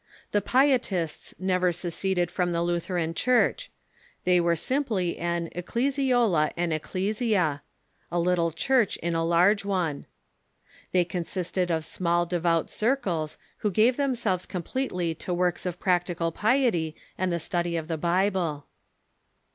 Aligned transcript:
The 0.31 0.41
Pietists 0.41 1.35
never 1.37 1.71
seceded 1.71 2.31
from 2.31 2.51
the 2.53 2.63
Lutheran 2.63 3.13
Church. 3.13 3.69
They 4.23 4.39
were 4.41 4.55
simply 4.55 5.19
an 5.19 5.51
ccclesiola 5.55 6.51
in 6.57 6.71
ecclesia— 6.71 7.61
a 8.11 8.19
little 8.19 8.49
church 8.49 8.97
in 8.97 9.13
the 9.13 9.23
large 9.23 9.63
one. 9.63 10.07
They 10.91 11.05
consisted 11.05 11.69
of 11.69 11.85
small 11.85 12.25
devout 12.25 12.71
circles, 12.71 13.37
who 13.57 13.69
gave 13.69 13.95
themselves 13.95 14.47
completely 14.47 15.13
to 15.21 15.35
works 15.35 15.67
of 15.67 15.79
j^ractical 15.79 16.33
piety 16.33 16.95
and 17.15 17.31
the 17.31 17.39
study 17.39 17.77
of 17.77 17.87
the 17.87 17.95
Bible. 17.99 18.65